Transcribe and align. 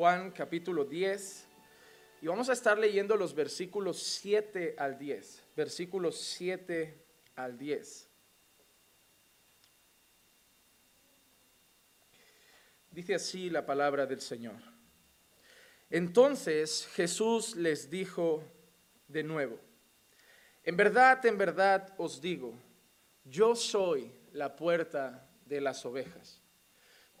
Juan 0.00 0.30
capítulo 0.30 0.86
10 0.86 1.46
y 2.22 2.26
vamos 2.26 2.48
a 2.48 2.54
estar 2.54 2.78
leyendo 2.78 3.16
los 3.16 3.34
versículos 3.34 4.02
7 4.02 4.76
al 4.78 4.96
10. 4.96 5.44
Versículos 5.54 6.18
7 6.18 7.04
al 7.36 7.58
10. 7.58 8.08
Dice 12.90 13.14
así 13.14 13.50
la 13.50 13.66
palabra 13.66 14.06
del 14.06 14.22
Señor. 14.22 14.56
Entonces 15.90 16.88
Jesús 16.94 17.54
les 17.56 17.90
dijo 17.90 18.42
de 19.06 19.22
nuevo, 19.22 19.60
en 20.64 20.78
verdad, 20.78 21.26
en 21.26 21.36
verdad 21.36 21.92
os 21.98 22.22
digo, 22.22 22.54
yo 23.22 23.54
soy 23.54 24.10
la 24.32 24.56
puerta 24.56 25.28
de 25.44 25.60
las 25.60 25.84
ovejas. 25.84 26.40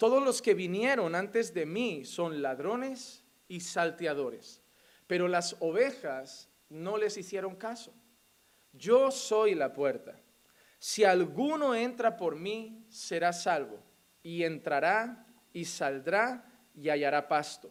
Todos 0.00 0.24
los 0.24 0.40
que 0.40 0.54
vinieron 0.54 1.14
antes 1.14 1.52
de 1.52 1.66
mí 1.66 2.06
son 2.06 2.40
ladrones 2.40 3.22
y 3.48 3.60
salteadores, 3.60 4.62
pero 5.06 5.28
las 5.28 5.58
ovejas 5.60 6.48
no 6.70 6.96
les 6.96 7.18
hicieron 7.18 7.54
caso. 7.54 7.92
Yo 8.72 9.10
soy 9.10 9.54
la 9.54 9.74
puerta. 9.74 10.18
Si 10.78 11.04
alguno 11.04 11.74
entra 11.74 12.16
por 12.16 12.34
mí, 12.34 12.86
será 12.88 13.34
salvo, 13.34 13.78
y 14.22 14.44
entrará 14.44 15.26
y 15.52 15.66
saldrá 15.66 16.50
y 16.74 16.88
hallará 16.88 17.28
pasto. 17.28 17.70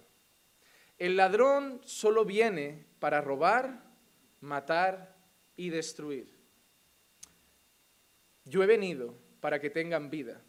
El 1.00 1.18
ladrón 1.18 1.82
solo 1.84 2.26
viene 2.26 2.86
para 3.00 3.22
robar, 3.22 3.86
matar 4.40 5.16
y 5.56 5.72
destruir. 5.72 6.38
Yo 8.46 8.62
he 8.62 8.68
venido 8.68 9.18
para 9.40 9.60
que 9.60 9.72
tengan 9.72 10.12
vida 10.12 10.44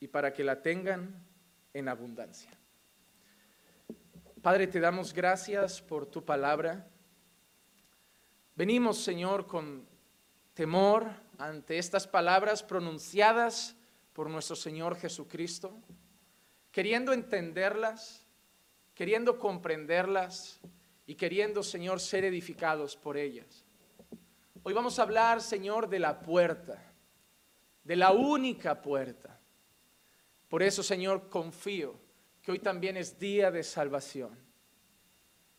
y 0.00 0.08
para 0.08 0.32
que 0.32 0.42
la 0.42 0.62
tengan 0.62 1.14
en 1.72 1.88
abundancia. 1.88 2.50
Padre, 4.42 4.66
te 4.66 4.80
damos 4.80 5.12
gracias 5.12 5.80
por 5.80 6.06
tu 6.06 6.24
palabra. 6.24 6.88
Venimos, 8.56 8.98
Señor, 8.98 9.46
con 9.46 9.86
temor 10.54 11.06
ante 11.38 11.78
estas 11.78 12.06
palabras 12.06 12.62
pronunciadas 12.62 13.76
por 14.12 14.28
nuestro 14.28 14.56
Señor 14.56 14.96
Jesucristo, 14.96 15.78
queriendo 16.72 17.12
entenderlas, 17.12 18.26
queriendo 18.94 19.38
comprenderlas 19.38 20.60
y 21.06 21.14
queriendo, 21.14 21.62
Señor, 21.62 22.00
ser 22.00 22.24
edificados 22.24 22.96
por 22.96 23.16
ellas. 23.16 23.64
Hoy 24.62 24.72
vamos 24.72 24.98
a 24.98 25.02
hablar, 25.02 25.40
Señor, 25.40 25.88
de 25.88 25.98
la 25.98 26.20
puerta 26.20 26.90
de 27.90 27.96
la 27.96 28.12
única 28.12 28.80
puerta. 28.80 29.39
Por 30.50 30.64
eso, 30.64 30.82
Señor, 30.82 31.28
confío 31.28 31.94
que 32.42 32.50
hoy 32.50 32.58
también 32.58 32.96
es 32.96 33.20
día 33.20 33.52
de 33.52 33.62
salvación. 33.62 34.36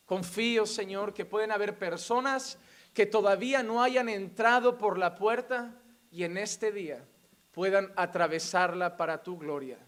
Confío, 0.04 0.66
Señor, 0.66 1.14
que 1.14 1.24
pueden 1.24 1.50
haber 1.50 1.78
personas 1.78 2.58
que 2.92 3.06
todavía 3.06 3.62
no 3.62 3.82
hayan 3.82 4.10
entrado 4.10 4.76
por 4.76 4.98
la 4.98 5.14
puerta 5.14 5.74
y 6.10 6.24
en 6.24 6.36
este 6.36 6.72
día 6.72 7.02
puedan 7.52 7.90
atravesarla 7.96 8.98
para 8.98 9.22
tu 9.22 9.38
gloria. 9.38 9.78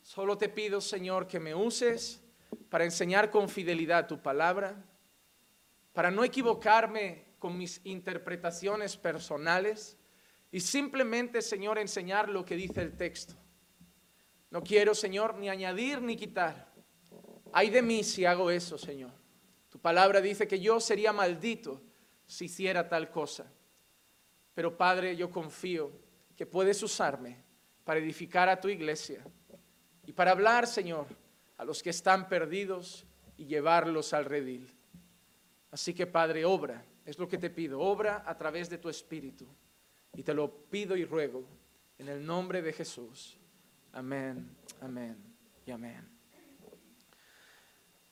Solo 0.00 0.38
te 0.38 0.48
pido, 0.48 0.80
Señor, 0.80 1.26
que 1.26 1.38
me 1.38 1.54
uses 1.54 2.22
para 2.70 2.84
enseñar 2.84 3.30
con 3.30 3.50
fidelidad 3.50 4.06
tu 4.06 4.22
palabra, 4.22 4.82
para 5.92 6.10
no 6.10 6.24
equivocarme 6.24 7.26
con 7.38 7.58
mis 7.58 7.82
interpretaciones 7.84 8.96
personales 8.96 9.98
y 10.54 10.60
simplemente, 10.60 11.42
Señor, 11.42 11.80
enseñar 11.80 12.28
lo 12.28 12.44
que 12.44 12.54
dice 12.54 12.80
el 12.80 12.96
texto. 12.96 13.34
No 14.50 14.62
quiero, 14.62 14.94
Señor, 14.94 15.34
ni 15.34 15.48
añadir 15.48 16.00
ni 16.00 16.14
quitar. 16.14 16.72
Ay 17.52 17.70
de 17.70 17.82
mí 17.82 18.04
si 18.04 18.24
hago 18.24 18.52
eso, 18.52 18.78
Señor. 18.78 19.10
Tu 19.68 19.80
palabra 19.80 20.20
dice 20.20 20.46
que 20.46 20.60
yo 20.60 20.78
sería 20.78 21.12
maldito 21.12 21.82
si 22.24 22.44
hiciera 22.44 22.88
tal 22.88 23.10
cosa. 23.10 23.52
Pero 24.54 24.76
Padre, 24.76 25.16
yo 25.16 25.28
confío 25.28 25.90
que 26.36 26.46
puedes 26.46 26.80
usarme 26.84 27.42
para 27.82 27.98
edificar 27.98 28.48
a 28.48 28.60
tu 28.60 28.68
iglesia 28.68 29.24
y 30.06 30.12
para 30.12 30.30
hablar, 30.30 30.68
Señor, 30.68 31.08
a 31.56 31.64
los 31.64 31.82
que 31.82 31.90
están 31.90 32.28
perdidos 32.28 33.04
y 33.36 33.46
llevarlos 33.46 34.12
al 34.12 34.24
redil. 34.24 34.72
Así 35.72 35.94
que, 35.94 36.06
Padre, 36.06 36.44
obra, 36.44 36.84
es 37.04 37.18
lo 37.18 37.26
que 37.26 37.38
te 37.38 37.50
pido, 37.50 37.80
obra 37.80 38.22
a 38.24 38.38
través 38.38 38.70
de 38.70 38.78
tu 38.78 38.88
Espíritu. 38.88 39.48
Y 40.14 40.22
te 40.22 40.32
lo 40.32 40.50
pido 40.68 40.96
y 40.96 41.04
ruego 41.04 41.44
en 41.98 42.08
el 42.08 42.24
nombre 42.24 42.62
de 42.62 42.72
Jesús. 42.72 43.36
Amén, 43.92 44.56
amén 44.80 45.16
y 45.66 45.70
amén. 45.70 46.08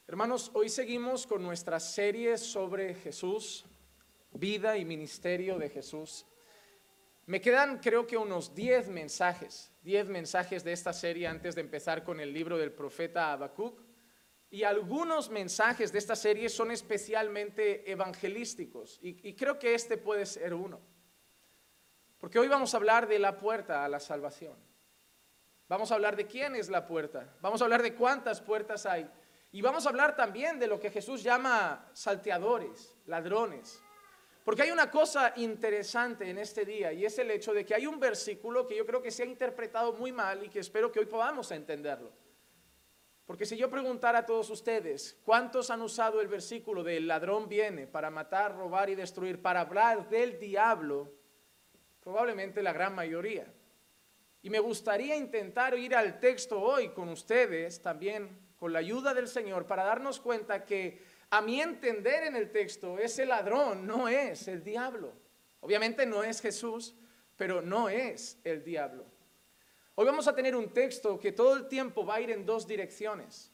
Hermanos, 0.06 0.50
hoy 0.54 0.68
seguimos 0.68 1.26
con 1.26 1.42
nuestra 1.42 1.78
serie 1.80 2.36
sobre 2.36 2.94
Jesús, 2.94 3.64
vida 4.32 4.76
y 4.76 4.84
ministerio 4.84 5.58
de 5.58 5.70
Jesús. 5.70 6.26
Me 7.26 7.40
quedan 7.40 7.78
creo 7.78 8.06
que 8.06 8.16
unos 8.16 8.54
10 8.54 8.88
mensajes, 8.88 9.72
10 9.82 10.08
mensajes 10.08 10.64
de 10.64 10.72
esta 10.72 10.92
serie 10.92 11.28
antes 11.28 11.54
de 11.54 11.60
empezar 11.60 12.04
con 12.04 12.20
el 12.20 12.32
libro 12.32 12.58
del 12.58 12.72
profeta 12.72 13.32
Habacuc. 13.32 13.80
Y 14.50 14.64
algunos 14.64 15.30
mensajes 15.30 15.92
de 15.92 15.98
esta 15.98 16.16
serie 16.16 16.48
son 16.48 16.72
especialmente 16.72 17.90
evangelísticos 17.90 18.98
y, 19.00 19.26
y 19.26 19.34
creo 19.34 19.58
que 19.58 19.74
este 19.74 19.96
puede 19.96 20.26
ser 20.26 20.52
uno. 20.52 20.91
Porque 22.22 22.38
hoy 22.38 22.46
vamos 22.46 22.72
a 22.72 22.76
hablar 22.76 23.08
de 23.08 23.18
la 23.18 23.36
puerta 23.36 23.84
a 23.84 23.88
la 23.88 23.98
salvación. 23.98 24.54
Vamos 25.66 25.90
a 25.90 25.96
hablar 25.96 26.14
de 26.14 26.28
quién 26.28 26.54
es 26.54 26.68
la 26.68 26.86
puerta. 26.86 27.34
Vamos 27.40 27.60
a 27.60 27.64
hablar 27.64 27.82
de 27.82 27.96
cuántas 27.96 28.40
puertas 28.40 28.86
hay. 28.86 29.10
Y 29.50 29.60
vamos 29.60 29.84
a 29.84 29.88
hablar 29.88 30.14
también 30.14 30.60
de 30.60 30.68
lo 30.68 30.78
que 30.78 30.92
Jesús 30.92 31.24
llama 31.24 31.90
salteadores, 31.92 32.94
ladrones. 33.06 33.82
Porque 34.44 34.62
hay 34.62 34.70
una 34.70 34.88
cosa 34.88 35.32
interesante 35.34 36.30
en 36.30 36.38
este 36.38 36.64
día 36.64 36.92
y 36.92 37.04
es 37.04 37.18
el 37.18 37.28
hecho 37.28 37.52
de 37.52 37.66
que 37.66 37.74
hay 37.74 37.88
un 37.88 37.98
versículo 37.98 38.68
que 38.68 38.76
yo 38.76 38.86
creo 38.86 39.02
que 39.02 39.10
se 39.10 39.24
ha 39.24 39.26
interpretado 39.26 39.94
muy 39.94 40.12
mal 40.12 40.44
y 40.44 40.48
que 40.48 40.60
espero 40.60 40.92
que 40.92 41.00
hoy 41.00 41.06
podamos 41.06 41.50
entenderlo. 41.50 42.12
Porque 43.26 43.46
si 43.46 43.56
yo 43.56 43.68
preguntara 43.68 44.20
a 44.20 44.26
todos 44.26 44.48
ustedes, 44.48 45.18
¿cuántos 45.24 45.70
han 45.70 45.82
usado 45.82 46.20
el 46.20 46.28
versículo 46.28 46.84
de 46.84 46.98
el 46.98 47.08
ladrón 47.08 47.48
viene 47.48 47.88
para 47.88 48.10
matar, 48.10 48.54
robar 48.54 48.90
y 48.90 48.94
destruir, 48.94 49.42
para 49.42 49.62
hablar 49.62 50.08
del 50.08 50.38
diablo? 50.38 51.20
Probablemente 52.02 52.62
la 52.62 52.72
gran 52.72 52.94
mayoría. 52.94 53.46
Y 54.42 54.50
me 54.50 54.58
gustaría 54.58 55.16
intentar 55.16 55.78
ir 55.78 55.94
al 55.94 56.18
texto 56.18 56.60
hoy 56.60 56.88
con 56.88 57.08
ustedes, 57.08 57.80
también 57.80 58.36
con 58.58 58.72
la 58.72 58.80
ayuda 58.80 59.14
del 59.14 59.28
Señor, 59.28 59.66
para 59.66 59.84
darnos 59.84 60.20
cuenta 60.20 60.64
que 60.64 61.00
a 61.30 61.40
mi 61.40 61.60
entender 61.60 62.24
en 62.24 62.36
el 62.36 62.50
texto, 62.50 62.98
ese 62.98 63.24
ladrón 63.24 63.86
no 63.86 64.08
es 64.08 64.48
el 64.48 64.64
diablo. 64.64 65.12
Obviamente 65.60 66.04
no 66.04 66.24
es 66.24 66.40
Jesús, 66.40 66.94
pero 67.36 67.62
no 67.62 67.88
es 67.88 68.38
el 68.42 68.64
diablo. 68.64 69.06
Hoy 69.94 70.04
vamos 70.04 70.26
a 70.26 70.34
tener 70.34 70.56
un 70.56 70.72
texto 70.72 71.20
que 71.20 71.32
todo 71.32 71.56
el 71.56 71.68
tiempo 71.68 72.04
va 72.04 72.16
a 72.16 72.20
ir 72.20 72.30
en 72.30 72.44
dos 72.44 72.66
direcciones. 72.66 73.52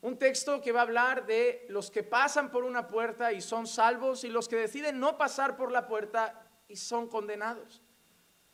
Un 0.00 0.18
texto 0.18 0.60
que 0.60 0.72
va 0.72 0.80
a 0.80 0.82
hablar 0.82 1.24
de 1.24 1.66
los 1.68 1.90
que 1.90 2.02
pasan 2.02 2.50
por 2.50 2.64
una 2.64 2.88
puerta 2.88 3.32
y 3.32 3.40
son 3.40 3.66
salvos 3.66 4.24
y 4.24 4.28
los 4.28 4.48
que 4.48 4.56
deciden 4.56 4.98
no 4.98 5.16
pasar 5.16 5.56
por 5.56 5.70
la 5.70 5.86
puerta 5.86 6.43
y 6.74 6.76
son 6.76 7.06
condenados. 7.06 7.80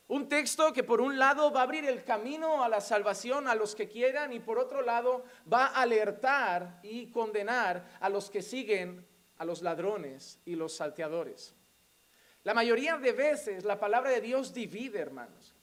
Un 0.06 0.28
texto 0.28 0.75
que 0.75 0.84
por 0.84 1.00
un 1.00 1.19
lado 1.19 1.50
va 1.50 1.61
a 1.61 1.62
abrir 1.62 1.87
el 1.87 2.05
camino 2.05 2.62
a 2.62 2.69
la 2.69 2.82
salvación 2.82 3.49
a 3.49 3.55
los 3.55 3.75
que 3.75 3.88
quieran 3.88 4.34
y 4.34 4.40
por 4.40 4.58
otro 4.58 4.82
lado 4.82 5.25
va 5.50 5.69
a 5.69 5.81
alertar 5.81 6.81
y 6.82 7.06
condenar 7.06 7.96
a 7.99 8.11
los 8.11 8.28
que 8.28 8.43
siguen 8.43 9.06
a 9.38 9.46
los 9.46 9.62
ladrones 9.62 10.38
y 10.44 10.55
los 10.55 10.76
salteadores. 10.76 11.55
La 12.43 12.52
mayoría 12.52 12.99
de 12.99 13.12
veces 13.12 13.64
la 13.64 13.81
palabra 13.81 14.11
de 14.11 14.20
Dios 14.20 14.52
divide, 14.52 14.99
hermanos. 14.99 15.55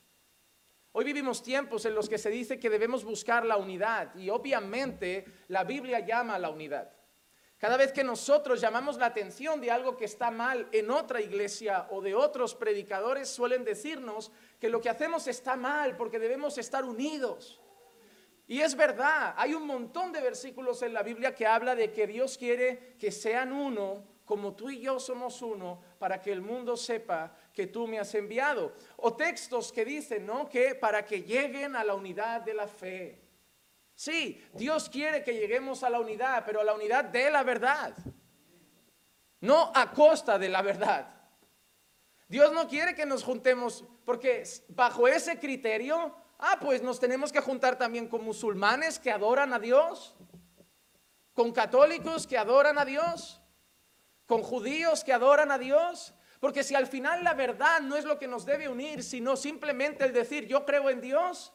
Hoy 0.94 1.06
vivimos 1.06 1.44
tiempos 1.44 1.86
en 1.86 1.94
los 1.94 2.10
que 2.10 2.18
se 2.18 2.32
dice 2.32 2.60
que 2.60 2.72
debemos 2.72 3.04
buscar 3.04 3.46
la 3.46 3.58
unidad 3.58 4.16
y 4.16 4.32
obviamente 4.32 5.26
la 5.48 5.64
Biblia 5.64 6.00
llama 6.00 6.34
a 6.34 6.40
la 6.40 6.50
unidad. 6.50 6.97
Cada 7.58 7.76
vez 7.76 7.92
que 7.92 8.04
nosotros 8.04 8.62
llamamos 8.62 8.98
la 8.98 9.08
atención 9.08 9.60
de 9.60 9.72
algo 9.72 9.98
que 9.98 10.06
está 10.06 10.30
mal 10.30 10.68
en 10.72 10.92
otra 10.92 11.22
iglesia 11.22 11.88
o 11.90 12.02
de 12.02 12.14
otros 12.14 12.54
predicadores, 12.54 13.30
suelen 13.30 13.64
decirnos 13.64 14.32
que 14.60 14.70
lo 14.70 14.80
que 14.80 14.90
hacemos 14.90 15.28
está 15.28 15.56
mal 15.56 15.98
porque 15.98 16.20
debemos 16.20 16.60
estar 16.60 16.86
unidos. 16.86 17.60
Y 18.46 18.62
es 18.62 18.76
verdad, 18.76 19.34
hay 19.38 19.56
un 19.56 19.66
montón 19.66 20.14
de 20.14 20.22
versículos 20.22 20.84
en 20.84 20.94
la 20.94 21.02
Biblia 21.02 21.34
que 21.34 21.48
habla 21.48 21.76
de 21.76 21.92
que 21.92 22.06
Dios 22.06 22.38
quiere 22.38 22.96
que 23.00 23.12
sean 23.12 23.52
uno, 23.52 24.04
como 24.24 24.56
tú 24.56 24.70
y 24.70 24.80
yo 24.80 25.00
somos 25.00 25.42
uno, 25.42 25.82
para 25.98 26.22
que 26.22 26.32
el 26.32 26.42
mundo 26.42 26.78
sepa 26.78 27.36
que 27.54 27.68
tú 27.68 27.88
me 27.88 27.98
has 27.98 28.14
enviado. 28.14 28.74
O 28.98 29.16
textos 29.16 29.72
que 29.72 29.84
dicen, 29.84 30.28
¿no? 30.28 30.48
Que 30.48 30.76
para 30.76 31.04
que 31.04 31.24
lleguen 31.24 31.76
a 31.76 31.84
la 31.84 31.96
unidad 31.96 32.42
de 32.42 32.54
la 32.54 32.68
fe. 32.68 33.27
Sí, 33.98 34.42
Dios 34.54 34.88
quiere 34.88 35.24
que 35.24 35.34
lleguemos 35.34 35.84
a 35.84 35.90
la 35.90 36.00
unidad, 36.00 36.44
pero 36.46 36.62
a 36.62 36.64
la 36.64 36.74
unidad 36.74 37.04
de 37.04 37.30
la 37.30 37.44
verdad. 37.44 37.94
No 39.42 39.74
a 39.76 39.92
costa 39.92 40.40
de 40.40 40.48
la 40.48 40.62
verdad. 40.62 41.14
Dios 42.30 42.54
no 42.54 42.70
quiere 42.70 42.96
que 42.96 43.06
nos 43.06 43.24
juntemos 43.24 43.84
porque 44.06 44.44
bajo 44.70 45.10
ese 45.10 45.38
criterio 45.38 46.16
Ah, 46.40 46.58
pues 46.62 46.84
nos 46.84 47.00
tenemos 47.00 47.32
que 47.32 47.42
juntar 47.42 47.78
también 47.78 48.08
con 48.08 48.24
musulmanes 48.24 49.00
que 49.00 49.12
adoran 49.12 49.54
a 49.54 49.60
Dios, 49.60 50.16
con 51.34 51.52
católicos 51.52 52.28
que 52.28 52.38
adoran 52.38 52.78
a 52.78 52.86
Dios, 52.86 53.42
con 54.28 54.44
judíos 54.44 55.04
que 55.04 55.14
adoran 55.14 55.52
a 55.52 55.58
Dios. 55.58 56.14
Porque 56.40 56.64
si 56.64 56.76
al 56.76 56.86
final 56.86 57.24
la 57.24 57.34
verdad 57.34 57.82
no 57.82 57.96
es 57.96 58.06
lo 58.06 58.20
que 58.20 58.28
nos 58.28 58.46
debe 58.46 58.70
unir, 58.70 59.04
sino 59.04 59.36
simplemente 59.36 60.06
el 60.06 60.14
decir 60.14 60.46
yo 60.46 60.64
creo 60.64 60.92
en 60.92 61.02
Dios, 61.02 61.54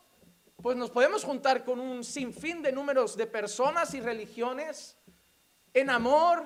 pues 0.63 0.77
nos 0.77 0.91
podemos 0.91 1.25
juntar 1.25 1.65
con 1.65 1.81
un 1.81 2.05
sinfín 2.05 2.63
de 2.63 2.71
números 2.71 3.17
de 3.17 3.27
personas 3.27 3.93
y 3.95 4.01
religiones 4.01 4.97
en 5.75 5.91
amor 5.91 6.45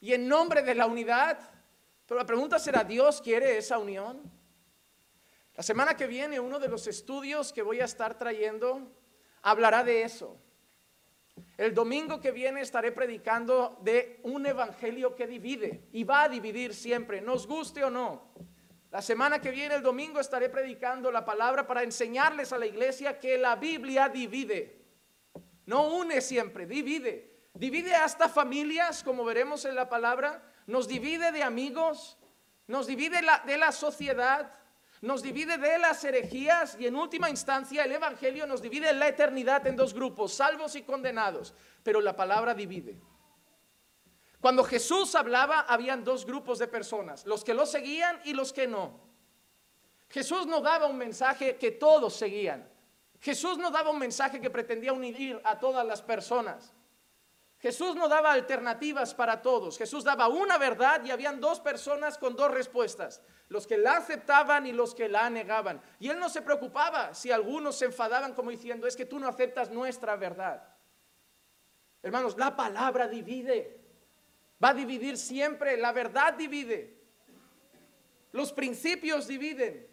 y 0.00 0.12
en 0.12 0.28
nombre 0.28 0.62
de 0.62 0.74
la 0.74 0.86
unidad. 0.86 1.38
Pero 2.04 2.18
la 2.18 2.26
pregunta 2.26 2.58
será, 2.58 2.82
¿Dios 2.82 3.22
quiere 3.22 3.56
esa 3.56 3.78
unión? 3.78 4.20
La 5.54 5.62
semana 5.62 5.96
que 5.96 6.08
viene 6.08 6.40
uno 6.40 6.58
de 6.58 6.68
los 6.68 6.88
estudios 6.88 7.52
que 7.52 7.62
voy 7.62 7.78
a 7.80 7.84
estar 7.84 8.18
trayendo 8.18 8.90
hablará 9.42 9.84
de 9.84 10.02
eso. 10.02 10.36
El 11.56 11.74
domingo 11.74 12.20
que 12.20 12.32
viene 12.32 12.60
estaré 12.60 12.90
predicando 12.90 13.78
de 13.82 14.18
un 14.24 14.46
evangelio 14.46 15.14
que 15.14 15.28
divide 15.28 15.88
y 15.92 16.02
va 16.02 16.24
a 16.24 16.28
dividir 16.28 16.74
siempre, 16.74 17.20
nos 17.20 17.46
guste 17.46 17.84
o 17.84 17.90
no. 17.90 18.32
La 18.94 19.02
semana 19.02 19.40
que 19.40 19.50
viene, 19.50 19.74
el 19.74 19.82
domingo, 19.82 20.20
estaré 20.20 20.48
predicando 20.48 21.10
la 21.10 21.24
palabra 21.24 21.66
para 21.66 21.82
enseñarles 21.82 22.52
a 22.52 22.58
la 22.58 22.66
iglesia 22.66 23.18
que 23.18 23.36
la 23.36 23.56
Biblia 23.56 24.08
divide. 24.08 24.84
No 25.66 25.88
une 25.88 26.20
siempre, 26.20 26.64
divide. 26.64 27.48
Divide 27.54 27.92
hasta 27.96 28.28
familias, 28.28 29.02
como 29.02 29.24
veremos 29.24 29.64
en 29.64 29.74
la 29.74 29.88
palabra. 29.88 30.44
Nos 30.68 30.86
divide 30.86 31.32
de 31.32 31.42
amigos, 31.42 32.16
nos 32.68 32.86
divide 32.86 33.20
de 33.46 33.58
la 33.58 33.72
sociedad, 33.72 34.52
nos 35.00 35.24
divide 35.24 35.58
de 35.58 35.76
las 35.80 36.04
herejías 36.04 36.76
y 36.78 36.86
en 36.86 36.94
última 36.94 37.28
instancia 37.28 37.84
el 37.84 37.90
Evangelio 37.90 38.46
nos 38.46 38.62
divide 38.62 38.90
en 38.90 39.00
la 39.00 39.08
eternidad 39.08 39.66
en 39.66 39.74
dos 39.74 39.92
grupos, 39.92 40.34
salvos 40.34 40.76
y 40.76 40.82
condenados. 40.82 41.52
Pero 41.82 42.00
la 42.00 42.14
palabra 42.14 42.54
divide. 42.54 43.00
Cuando 44.44 44.62
Jesús 44.62 45.14
hablaba, 45.14 45.60
habían 45.60 46.04
dos 46.04 46.26
grupos 46.26 46.58
de 46.58 46.68
personas, 46.68 47.24
los 47.24 47.42
que 47.42 47.54
lo 47.54 47.64
seguían 47.64 48.20
y 48.24 48.34
los 48.34 48.52
que 48.52 48.66
no. 48.66 49.00
Jesús 50.10 50.46
no 50.46 50.60
daba 50.60 50.84
un 50.84 50.98
mensaje 50.98 51.56
que 51.56 51.70
todos 51.70 52.14
seguían. 52.14 52.68
Jesús 53.20 53.56
no 53.56 53.70
daba 53.70 53.88
un 53.88 53.98
mensaje 53.98 54.42
que 54.42 54.50
pretendía 54.50 54.92
unir 54.92 55.40
a 55.44 55.58
todas 55.58 55.86
las 55.86 56.02
personas. 56.02 56.74
Jesús 57.58 57.96
no 57.96 58.06
daba 58.06 58.32
alternativas 58.32 59.14
para 59.14 59.40
todos. 59.40 59.78
Jesús 59.78 60.04
daba 60.04 60.28
una 60.28 60.58
verdad 60.58 61.02
y 61.02 61.10
habían 61.10 61.40
dos 61.40 61.58
personas 61.58 62.18
con 62.18 62.36
dos 62.36 62.50
respuestas. 62.50 63.22
Los 63.48 63.66
que 63.66 63.78
la 63.78 63.96
aceptaban 63.96 64.66
y 64.66 64.72
los 64.72 64.94
que 64.94 65.08
la 65.08 65.30
negaban. 65.30 65.80
Y 65.98 66.10
él 66.10 66.18
no 66.18 66.28
se 66.28 66.42
preocupaba 66.42 67.14
si 67.14 67.32
algunos 67.32 67.76
se 67.76 67.86
enfadaban 67.86 68.34
como 68.34 68.50
diciendo, 68.50 68.86
es 68.86 68.94
que 68.94 69.06
tú 69.06 69.18
no 69.18 69.26
aceptas 69.26 69.70
nuestra 69.70 70.16
verdad. 70.16 70.68
Hermanos, 72.02 72.36
la 72.36 72.54
palabra 72.54 73.08
divide. 73.08 73.83
Va 74.64 74.70
a 74.70 74.74
dividir 74.74 75.18
siempre. 75.18 75.76
La 75.76 75.92
verdad 75.92 76.32
divide. 76.32 76.96
Los 78.32 78.50
principios 78.50 79.28
dividen. 79.28 79.86